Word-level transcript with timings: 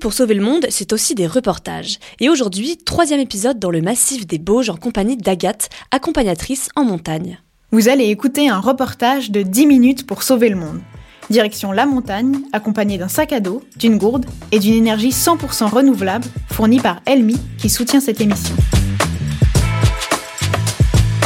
pour 0.00 0.12
sauver 0.14 0.34
le 0.34 0.42
monde, 0.42 0.66
c'est 0.70 0.92
aussi 0.92 1.14
des 1.14 1.26
reportages. 1.26 1.98
Et 2.18 2.28
aujourd'hui, 2.28 2.78
troisième 2.78 3.20
épisode 3.20 3.58
dans 3.58 3.70
le 3.70 3.82
massif 3.82 4.26
des 4.26 4.38
Bauges 4.38 4.70
en 4.70 4.76
compagnie 4.76 5.16
d'Agathe, 5.16 5.68
accompagnatrice 5.90 6.70
en 6.74 6.84
montagne. 6.84 7.38
Vous 7.70 7.88
allez 7.88 8.06
écouter 8.06 8.48
un 8.48 8.58
reportage 8.58 9.30
de 9.30 9.42
10 9.42 9.66
minutes 9.66 10.06
pour 10.06 10.22
sauver 10.22 10.48
le 10.48 10.56
monde. 10.56 10.80
Direction 11.28 11.70
la 11.70 11.86
montagne, 11.86 12.40
accompagné 12.52 12.98
d'un 12.98 13.06
sac 13.06 13.32
à 13.32 13.38
dos, 13.38 13.62
d'une 13.76 13.98
gourde 13.98 14.26
et 14.50 14.58
d'une 14.58 14.74
énergie 14.74 15.10
100% 15.10 15.70
renouvelable 15.70 16.26
fournie 16.50 16.80
par 16.80 17.00
Elmi 17.06 17.36
qui 17.58 17.70
soutient 17.70 18.00
cette 18.00 18.20
émission. 18.20 18.56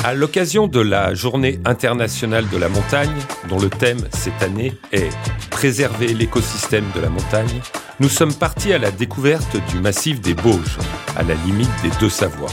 À 0.04 0.12
l'occasion 0.12 0.66
de 0.66 0.80
la 0.80 1.14
Journée 1.14 1.60
internationale 1.64 2.46
de 2.50 2.58
la 2.58 2.68
montagne, 2.68 3.16
dont 3.48 3.58
le 3.58 3.70
thème 3.70 4.00
cette 4.12 4.42
année 4.42 4.74
est 4.92 5.08
Préserver 5.50 6.08
l'écosystème 6.08 6.84
de 6.94 7.00
la 7.00 7.08
montagne, 7.08 7.62
nous 8.00 8.08
sommes 8.08 8.34
partis 8.34 8.72
à 8.72 8.78
la 8.78 8.90
découverte 8.90 9.56
du 9.70 9.78
massif 9.78 10.20
des 10.20 10.34
Bauges, 10.34 10.78
à 11.16 11.22
la 11.22 11.34
limite 11.46 11.70
des 11.82 11.90
deux 12.00 12.08
Savoies. 12.08 12.50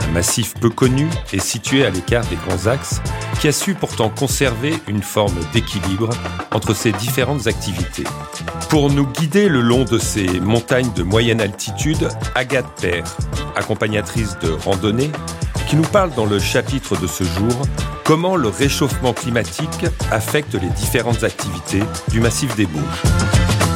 Un 0.00 0.12
massif 0.12 0.54
peu 0.60 0.68
connu 0.68 1.08
et 1.32 1.38
situé 1.38 1.86
à 1.86 1.90
l'écart 1.90 2.24
des 2.26 2.36
grands 2.36 2.66
axes, 2.66 3.00
qui 3.40 3.48
a 3.48 3.52
su 3.52 3.74
pourtant 3.74 4.10
conserver 4.10 4.74
une 4.88 5.02
forme 5.02 5.38
d'équilibre 5.52 6.10
entre 6.50 6.74
ses 6.74 6.92
différentes 6.92 7.46
activités. 7.46 8.04
Pour 8.68 8.90
nous 8.90 9.06
guider 9.06 9.48
le 9.48 9.60
long 9.60 9.84
de 9.84 9.98
ces 9.98 10.40
montagnes 10.40 10.92
de 10.94 11.02
moyenne 11.02 11.40
altitude, 11.40 12.08
Agathe 12.34 12.80
Père, 12.80 13.16
accompagnatrice 13.56 14.38
de 14.40 14.50
randonnée, 14.50 15.10
qui 15.68 15.76
nous 15.76 15.82
parle 15.82 16.12
dans 16.14 16.26
le 16.26 16.38
chapitre 16.38 16.96
de 17.00 17.06
ce 17.06 17.24
jour 17.24 17.62
comment 18.04 18.36
le 18.36 18.48
réchauffement 18.48 19.14
climatique 19.14 19.86
affecte 20.10 20.54
les 20.54 20.68
différentes 20.70 21.24
activités 21.24 21.82
du 22.10 22.20
massif 22.20 22.54
des 22.56 22.66
Bauges. 22.66 23.71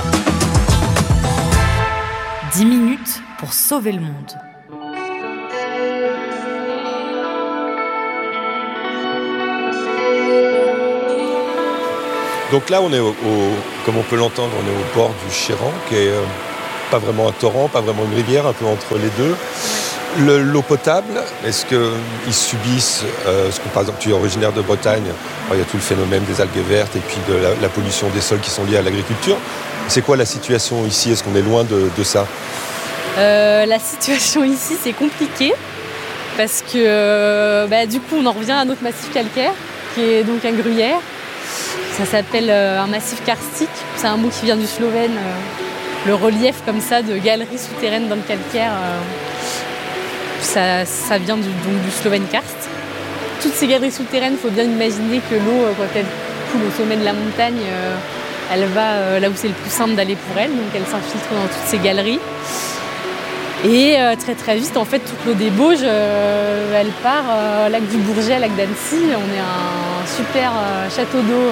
10 2.96 3.02
minutes 3.02 3.22
pour 3.38 3.52
sauver 3.52 3.92
le 3.92 4.00
monde. 4.00 4.32
Donc 12.52 12.70
là, 12.70 12.80
on 12.80 12.92
est 12.92 13.00
au, 13.00 13.14
comme 13.84 13.96
on 13.96 14.02
peut 14.02 14.16
l'entendre, 14.16 14.52
on 14.62 14.66
est 14.66 14.70
au 14.70 14.94
bord 14.94 15.12
du 15.26 15.34
Chéran, 15.34 15.72
qui 15.88 15.96
est 15.96 16.08
euh, 16.08 16.22
pas 16.90 16.98
vraiment 16.98 17.28
un 17.28 17.32
torrent, 17.32 17.68
pas 17.68 17.80
vraiment 17.80 18.04
une 18.04 18.14
rivière, 18.14 18.46
un 18.46 18.52
peu 18.52 18.66
entre 18.66 18.96
les 18.98 19.10
deux. 19.18 19.34
L'eau 20.18 20.62
potable, 20.62 21.20
est-ce 21.44 21.66
qu'ils 21.66 22.32
subissent, 22.32 23.04
euh, 23.26 23.50
ce 23.50 23.60
que, 23.60 23.68
par 23.68 23.82
exemple 23.82 23.98
tu 24.00 24.10
es 24.10 24.12
originaire 24.12 24.52
de 24.52 24.62
Bretagne, 24.62 25.04
il 25.52 25.58
y 25.58 25.60
a 25.60 25.64
tout 25.64 25.76
le 25.76 25.82
phénomène 25.82 26.24
des 26.24 26.40
algues 26.40 26.66
vertes 26.66 26.96
et 26.96 27.00
puis 27.00 27.18
de 27.28 27.34
la, 27.60 27.68
pollution 27.68 28.08
des 28.10 28.22
sols 28.22 28.40
qui 28.40 28.48
sont 28.48 28.64
liés 28.64 28.78
à 28.78 28.82
l'agriculture. 28.82 29.36
C'est 29.88 30.02
quoi 30.02 30.16
la 30.16 30.24
situation 30.24 30.86
ici? 30.86 31.10
Est-ce 31.10 31.22
qu'on 31.22 31.34
est 31.36 31.42
loin 31.42 31.64
de, 31.64 31.90
ça? 32.02 32.26
Euh, 33.18 33.66
La 33.66 33.78
situation 33.78 34.44
ici, 34.56 34.74
c'est 34.80 34.92
compliqué 34.92 35.52
parce 36.36 36.62
que 36.62 37.66
bah, 37.66 37.86
du 37.86 38.00
coup, 38.00 38.16
on 38.18 38.26
en 38.26 38.32
revient 38.32 38.52
à 38.52 38.64
notre 38.64 38.82
massif 38.82 39.10
calcaire 39.12 39.52
qui 39.94 40.02
est 40.02 40.22
donc 40.22 40.44
un 40.44 40.52
gruyère. 40.52 40.98
Ça 41.96 42.04
s'appelle 42.04 42.50
euh, 42.50 42.80
un 42.80 42.86
massif 42.86 43.24
karstique. 43.24 43.68
C'est 43.96 44.06
un 44.06 44.18
mot 44.18 44.28
qui 44.28 44.44
vient 44.44 44.56
du 44.56 44.66
slovène. 44.66 45.16
le 46.06 46.14
relief 46.14 46.56
comme 46.66 46.80
ça 46.80 47.02
de 47.02 47.16
galeries 47.16 47.58
souterraines 47.58 48.08
dans 48.08 48.16
le 48.16 48.22
calcaire 48.22 48.72
ça, 50.46 51.18
vient 51.18 51.36
du, 51.36 51.48
donc, 51.48 51.82
du 51.84 51.90
slovène 51.90 52.24
karst. 52.30 52.56
Toutes 53.42 53.54
ces 53.54 53.66
galeries 53.66 53.92
souterraines, 53.92 54.34
il 54.34 54.38
faut 54.38 54.50
bien 54.50 54.64
imaginer 54.64 55.20
que 55.30 55.34
l'eau, 55.34 55.64
euh, 55.64 55.72
quand 55.76 55.86
elle 55.94 56.06
coule 56.52 56.62
au 56.68 56.70
sommet 56.76 56.96
de 56.96 57.04
la 57.04 57.12
montagne, 57.12 57.58
euh, 57.68 57.96
elle 58.52 58.64
va 58.66 58.92
euh, 58.92 59.20
là 59.20 59.28
où 59.28 59.32
c'est 59.34 59.48
le 59.48 59.54
plus 59.54 59.70
simple 59.70 59.94
d'aller 59.94 60.16
pour 60.16 60.38
elle, 60.38 60.50
donc 60.50 60.66
elle 60.74 60.86
s'infiltre 60.86 61.28
dans 61.30 61.46
toutes 61.46 61.66
ces 61.66 61.78
galeries. 61.78 62.20
Et 63.68 63.96
très 64.18 64.34
très 64.34 64.56
vite, 64.56 64.76
en 64.76 64.84
fait, 64.84 65.00
toute 65.00 65.26
l'eau 65.26 65.34
des 65.34 65.50
Bauges, 65.50 65.82
elle 65.82 66.90
part 67.02 67.24
lac 67.68 67.86
du 67.88 67.96
Bourget, 67.96 68.38
lac 68.38 68.54
d'Annecy. 68.54 68.96
On 69.10 69.34
est 69.34 69.40
un 69.40 70.06
super 70.06 70.52
château 70.94 71.18
d'eau 71.18 71.50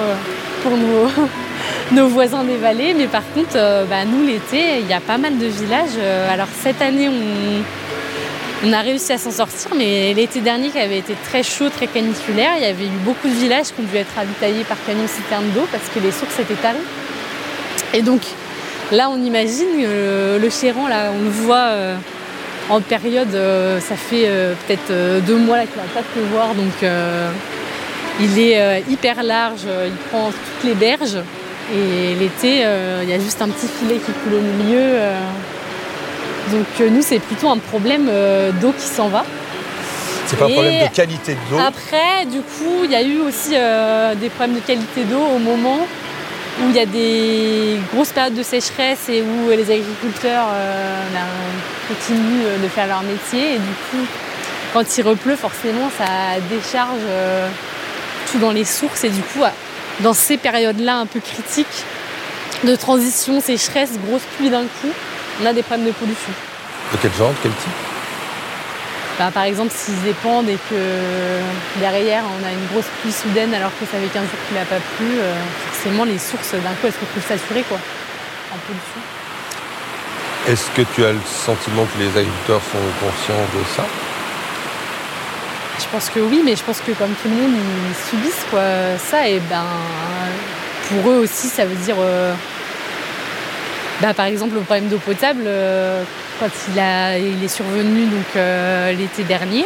pour 0.63 0.71
nos, 1.91 2.07
voisins 2.07 2.45
des 2.45 2.55
vallées. 2.55 2.93
Mais 2.93 3.07
par 3.07 3.23
contre, 3.33 3.53
bah, 3.89 4.05
nous, 4.05 4.25
l'été, 4.25 4.79
il 4.79 4.87
y 4.87 4.93
a 4.93 5.01
pas 5.01 5.17
mal 5.17 5.37
de 5.37 5.45
villages. 5.45 5.99
alors 6.31 6.47
cette 6.63 6.81
année, 6.81 7.09
on, 8.63 8.71
a 8.71 8.79
réussi 8.79 9.11
à 9.11 9.17
s'en 9.17 9.31
sortir, 9.31 9.71
mais 9.77 10.13
l'été 10.13 10.39
dernier 10.39 10.69
qui 10.69 10.79
avait 10.79 10.99
été 10.99 11.15
très 11.25 11.43
chaud, 11.43 11.69
très 11.69 11.87
caniculaire, 11.87 12.51
il 12.57 12.63
y 12.63 12.67
avait 12.67 12.85
eu 12.85 12.99
beaucoup 13.03 13.27
de 13.27 13.33
villages 13.33 13.67
qui 13.67 13.81
ont 13.81 13.83
dû 13.83 13.97
être 13.97 14.15
ravitaillés 14.15 14.63
par 14.63 14.77
camions 14.85 15.07
citernes 15.07 15.49
d'eau 15.53 15.67
parce 15.71 15.83
que 15.93 15.99
les 15.99 16.11
sources 16.11 16.39
étaient 16.39 16.55
taries. 16.55 16.77
Et 17.93 18.01
donc 18.01 18.21
là, 18.91 19.09
on 19.09 19.21
imagine 19.23 19.67
euh, 19.79 20.39
le 20.39 20.49
Chéran, 20.49 20.87
là, 20.87 21.11
on 21.13 21.23
le 21.23 21.29
voit 21.29 21.67
euh, 21.69 21.95
en 22.69 22.81
période, 22.81 23.33
euh, 23.33 23.79
ça 23.79 23.95
fait 23.95 24.27
peut-être 24.67 25.23
deux 25.25 25.37
mois 25.37 25.59
qu'il 25.59 25.77
n'a 25.77 25.87
pas 25.93 26.01
de 26.01 26.07
pleuvoir, 26.13 26.55
donc 26.55 26.89
il 28.19 28.39
est 28.39 28.83
hyper 28.89 29.23
large, 29.23 29.65
il 29.85 29.95
prend 30.09 30.29
toutes 30.29 30.69
les 30.69 30.75
berges. 30.75 31.17
Et 31.73 32.13
l'été, 32.15 32.63
il 33.03 33.09
y 33.09 33.13
a 33.13 33.19
juste 33.19 33.41
un 33.41 33.49
petit 33.49 33.67
filet 33.67 33.95
qui 33.95 34.11
coule 34.11 34.35
au 34.35 34.63
milieu. 34.63 34.99
Donc 36.51 36.91
nous, 36.91 37.01
c'est 37.01 37.19
plutôt 37.19 37.49
un 37.49 37.57
problème 37.57 38.09
d'eau 38.61 38.71
qui 38.71 38.85
s'en 38.85 39.09
va. 39.09 39.25
C'est 40.27 40.37
pas 40.37 40.45
un 40.45 40.49
problème 40.49 40.87
de 40.87 40.95
qualité 40.95 41.37
d'eau 41.49 41.57
Après, 41.59 42.25
du 42.25 42.39
coup, 42.39 42.83
il 42.83 42.91
y 42.91 42.95
a 42.95 43.01
eu 43.03 43.19
aussi 43.19 43.51
des 43.51 44.29
problèmes 44.29 44.55
de 44.55 44.65
qualité 44.65 45.03
d'eau 45.03 45.21
au 45.35 45.39
moment 45.39 45.85
où 46.61 46.69
il 46.69 46.75
y 46.75 46.79
a 46.79 46.85
des 46.85 47.79
grosses 47.93 48.11
périodes 48.11 48.35
de 48.35 48.43
sécheresse 48.43 49.09
et 49.09 49.21
où 49.21 49.49
les 49.49 49.71
agriculteurs 49.71 50.47
ben, 51.13 51.25
continuent 51.87 52.61
de 52.63 52.67
faire 52.67 52.87
leur 52.87 53.03
métier. 53.03 53.55
Et 53.55 53.57
du 53.57 53.73
coup, 53.91 54.05
quand 54.73 54.97
il 54.97 55.01
repleut, 55.03 55.35
forcément, 55.35 55.89
ça 55.97 56.39
décharge 56.49 57.01
tout 58.31 58.39
dans 58.39 58.51
les 58.51 58.65
sources. 58.65 59.03
Et 59.03 59.09
du 59.09 59.21
coup, 59.21 59.41
dans 59.99 60.13
ces 60.13 60.37
périodes-là 60.37 60.97
un 60.97 61.05
peu 61.05 61.19
critiques 61.19 61.83
de 62.63 62.75
transition, 62.75 63.41
sécheresse, 63.41 63.91
grosse 64.07 64.23
pluie 64.37 64.49
d'un 64.49 64.63
coup, 64.63 64.91
on 65.41 65.45
a 65.45 65.53
des 65.53 65.61
problèmes 65.61 65.87
de 65.87 65.91
pollution. 65.91 66.31
De 66.93 66.97
quel 67.01 67.13
genre, 67.13 67.29
de 67.31 67.35
quel 67.43 67.51
type? 67.51 67.94
Bah, 69.19 69.31
Par 69.33 69.43
exemple, 69.43 69.71
s'ils 69.73 70.01
dépendent 70.03 70.49
et 70.49 70.57
que 70.69 70.81
derrière 71.79 72.23
on 72.25 72.45
a 72.45 72.51
une 72.51 72.65
grosse 72.71 72.89
pluie 73.01 73.11
soudaine 73.11 73.53
alors 73.53 73.71
que 73.79 73.85
ça 73.85 73.97
fait 73.97 74.13
15 74.13 74.23
jours 74.23 74.39
qu'il 74.47 74.57
n'a 74.57 74.65
pas 74.65 74.81
plu, 74.97 75.07
euh, 75.19 75.33
forcément 75.71 76.05
les 76.05 76.17
sources 76.17 76.51
d'un 76.51 76.73
coup 76.79 76.85
elles 76.87 76.93
se 76.93 76.99
retrouvent 76.99 77.27
saturées 77.27 77.63
quoi, 77.67 77.77
en 78.53 78.57
pollution? 78.65 79.01
Est-ce 80.47 80.69
que 80.71 80.81
tu 80.93 81.03
as 81.03 81.13
le 81.13 81.21
sentiment 81.25 81.85
que 81.85 81.99
les 81.99 82.09
agriculteurs 82.09 82.61
sont 82.71 83.05
conscients 83.05 83.45
de 83.57 83.63
ça? 83.75 83.83
Je 85.79 85.85
pense 85.91 86.09
que 86.09 86.19
oui, 86.19 86.41
mais 86.43 86.55
je 86.55 86.63
pense 86.63 86.79
que 86.79 86.91
comme 86.91 87.13
tout 87.21 87.27
le 87.27 87.35
monde, 87.35 87.51
ils 87.53 88.09
subissent 88.09 88.45
quoi, 88.49 88.61
ça 88.97 89.27
et 89.27 89.39
ben 89.49 89.65
pour 90.87 91.11
eux 91.11 91.17
aussi 91.17 91.47
ça 91.47 91.65
veut 91.65 91.75
dire 91.75 91.95
euh, 91.99 92.33
bah, 94.01 94.13
par 94.13 94.25
exemple, 94.25 94.55
le 94.55 94.61
problème 94.61 94.89
d'eau 94.89 94.97
potable, 94.97 95.43
euh, 95.45 96.03
quand 96.39 96.49
il, 96.73 96.79
a, 96.79 97.17
il, 97.17 97.41
est 97.43 97.47
survenu 97.47 98.05
donc 98.05 98.25
euh, 98.35 98.91
l'été 98.91 99.23
dernier, 99.23 99.65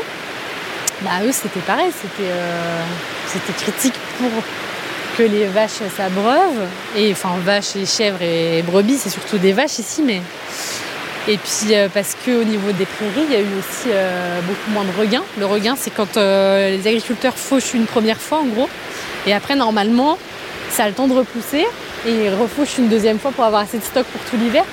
bah, 1.02 1.24
eux 1.24 1.32
c'était 1.32 1.62
pareil, 1.62 1.90
c'était 1.92 2.30
euh, 2.30 2.84
critique 3.58 3.96
pour 4.20 4.30
que 5.18 5.24
les 5.24 5.46
vaches 5.46 5.82
s'abreuvent, 5.98 6.68
et 6.96 7.12
enfin 7.12 7.32
vaches 7.44 7.76
et 7.76 7.86
chèvres 7.86 8.22
et 8.22 8.62
brebis, 8.62 8.98
c'est 8.98 9.10
surtout 9.10 9.38
des 9.38 9.52
vaches 9.52 9.80
ici, 9.80 10.04
mais 10.06 10.22
et 11.28 11.38
puis 11.38 11.74
parce 11.94 12.16
qu'au 12.24 12.44
niveau 12.44 12.72
des 12.72 12.86
prairies, 12.86 13.26
il 13.28 13.34
y 13.34 13.36
a 13.36 13.42
eu 13.42 13.58
aussi 13.60 13.90
beaucoup 14.48 14.72
moins 14.72 14.86
de 14.86 14.98
regains. 14.98 15.24
Le 15.38 15.46
regain, 15.46 15.76
c'est 15.78 15.92
quand 15.92 16.16
les 16.16 16.82
agriculteurs 16.88 17.36
fauchent 17.36 17.74
une 17.74 17.86
première 17.86 18.18
fois 18.18 18.40
en 18.40 18.46
gros, 18.46 18.70
et 19.28 19.34
après 19.34 19.56
normalement, 19.56 20.18
ça 20.72 20.86
a 20.86 20.88
le 20.88 20.94
temps 20.94 21.08
de 21.08 21.14
repousser 21.14 21.66
et 22.06 22.30
refouche 22.30 22.78
une 22.78 22.88
deuxième 22.88 23.20
fois 23.20 23.32
pour 23.32 23.44
avoir 23.44 23.62
assez 23.62 23.78
de 23.78 23.84
stock 23.84 24.06
pour 24.06 24.22
tout 24.30 24.38
l'hiver. 24.38 24.64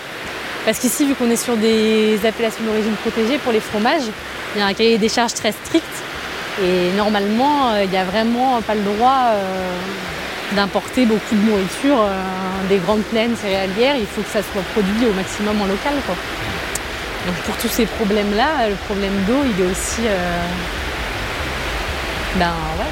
Parce 0.64 0.78
qu'ici, 0.78 1.06
vu 1.06 1.14
qu'on 1.14 1.31
est 1.31 1.37
sur 1.37 1.56
des 1.56 2.19
appellations 2.26 2.64
d'origine 2.64 2.94
protégée 2.96 3.38
pour 3.38 3.52
les 3.52 3.61
fromages, 3.61 4.02
il 4.55 4.58
y 4.58 4.62
a 4.62 4.67
un 4.67 4.75
cahier 4.75 4.99
des 4.99 5.08
charges 5.08 5.34
très 5.34 5.52
strict. 5.52 5.84
Et 6.62 6.90
normalement, 6.96 7.70
euh, 7.70 7.84
il 7.84 7.90
n'y 7.90 7.99
a 7.99 8.05
vraiment 8.05 8.61
pas 8.62 8.75
le 8.75 8.82
droit 8.82 9.31
euh, 9.31 9.76
d'importer 10.52 11.05
beaucoup 11.05 11.34
de 11.34 11.50
nourriture 11.50 12.00
euh, 12.00 12.69
des 12.69 12.78
grandes 12.78 13.05
plaines 13.05 13.37
céréalières. 13.37 13.96
Il 13.96 14.06
faut 14.06 14.22
que 14.22 14.31
ça 14.31 14.43
soit 14.43 14.62
produit 14.72 15.06
au 15.06 15.12
maximum 15.12 15.61
en 15.61 15.67
local. 15.67 15.93
Donc 17.26 17.37
pour 17.44 17.56
tous 17.56 17.69
ces 17.69 17.87
problèmes-là, 17.87 18.69
le 18.69 18.76
problème 18.87 19.12
d'eau, 19.29 19.43
il 19.44 19.64
est 19.64 19.70
aussi... 19.70 20.02
ben 22.37 22.52
ouais, 22.79 22.90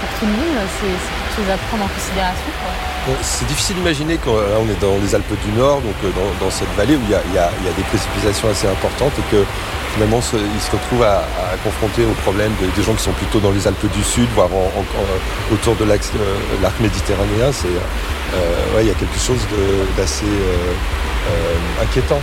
pour 0.00 0.18
tout 0.18 0.26
le 0.26 0.32
monde, 0.32 0.56
c'est 0.80 0.86
quelque 0.86 1.36
chose 1.36 1.50
à 1.52 1.56
prendre 1.68 1.84
en 1.84 1.88
considération. 1.88 2.89
C'est 3.22 3.46
difficile 3.46 3.76
d'imaginer 3.76 4.16
qu'on 4.18 4.36
est 4.68 4.80
dans 4.80 4.96
les 5.02 5.14
Alpes 5.14 5.34
du 5.44 5.52
Nord, 5.58 5.80
donc 5.80 5.94
dans, 6.40 6.50
cette 6.50 6.72
vallée 6.76 6.96
où 6.96 7.00
il 7.04 7.10
y, 7.10 7.38
a, 7.38 7.50
des 7.76 7.82
précipitations 7.84 8.48
assez 8.48 8.66
importantes 8.66 9.12
et 9.18 9.34
que 9.34 9.44
finalement 9.94 10.20
ils 10.20 10.60
se 10.60 10.70
retrouvent 10.70 11.02
à, 11.02 11.24
confronter 11.64 12.04
au 12.04 12.14
problème 12.22 12.52
des 12.76 12.82
gens 12.82 12.94
qui 12.94 13.02
sont 13.02 13.12
plutôt 13.12 13.40
dans 13.40 13.52
les 13.52 13.66
Alpes 13.66 13.90
du 13.92 14.02
Sud, 14.02 14.28
voire 14.34 14.50
autour 15.52 15.76
de 15.76 15.84
l'arc 15.84 16.80
méditerranéen. 16.80 17.50
il 18.80 18.86
y 18.86 18.90
a 18.90 18.94
quelque 18.94 19.18
chose 19.18 19.40
d'assez 19.96 20.26
inquiétant. 21.82 22.20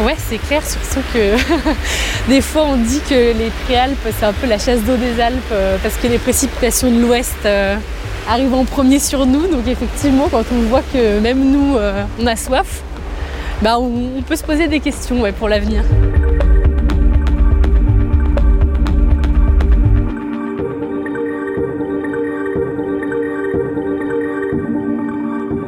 Ouais, 0.00 0.16
c'est 0.18 0.38
clair, 0.38 0.62
surtout 0.66 1.06
que 1.12 1.36
des 2.28 2.40
fois 2.40 2.64
on 2.66 2.76
dit 2.76 3.00
que 3.06 3.36
les 3.36 3.50
Préalpes, 3.66 4.08
c'est 4.18 4.24
un 4.24 4.32
peu 4.32 4.46
la 4.46 4.58
chasse 4.58 4.80
d'eau 4.80 4.96
des 4.96 5.20
Alpes 5.20 5.36
euh, 5.52 5.76
parce 5.82 5.96
que 5.96 6.06
les 6.06 6.16
précipitations 6.16 6.90
de 6.90 6.98
l'ouest 6.98 7.36
arrivent 8.28 8.54
en 8.54 8.64
premier 8.64 8.98
sur 8.98 9.26
nous. 9.26 9.46
Donc 9.46 9.66
effectivement, 9.66 10.28
quand 10.30 10.44
on 10.52 10.62
voit 10.68 10.82
que 10.92 11.18
même 11.20 11.50
nous, 11.50 11.76
euh, 11.76 12.04
on 12.20 12.26
a 12.26 12.36
soif, 12.36 12.82
bah, 13.62 13.78
on, 13.78 14.22
peut 14.22 14.36
se 14.36 14.44
poser 14.44 14.68
des 14.68 14.80
questions 14.80 15.22
pour 15.38 15.48
l'avenir. 15.48 15.84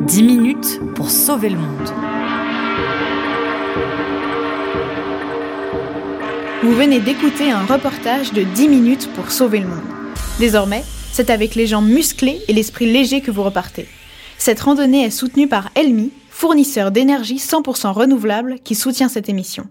Dix 0.00 0.22
minutes 0.22 0.80
pour 0.94 1.10
sauver 1.10 1.50
le 1.50 1.58
monde. 1.58 1.90
Vous 6.64 6.72
venez 6.72 6.98
d'écouter 6.98 7.50
un 7.50 7.66
reportage 7.66 8.32
de 8.32 8.42
10 8.42 8.68
minutes 8.68 9.10
pour 9.14 9.30
sauver 9.30 9.60
le 9.60 9.66
monde. 9.66 9.84
Désormais, 10.38 10.82
c'est 11.14 11.30
avec 11.30 11.54
les 11.54 11.68
jambes 11.68 11.86
musclées 11.86 12.40
et 12.48 12.52
l'esprit 12.52 12.92
léger 12.92 13.20
que 13.20 13.30
vous 13.30 13.44
repartez. 13.44 13.86
Cette 14.36 14.58
randonnée 14.58 15.04
est 15.04 15.10
soutenue 15.10 15.46
par 15.46 15.70
Elmi, 15.76 16.10
fournisseur 16.28 16.90
d'énergie 16.90 17.36
100% 17.36 17.92
renouvelable 17.92 18.56
qui 18.64 18.74
soutient 18.74 19.08
cette 19.08 19.28
émission. 19.28 19.68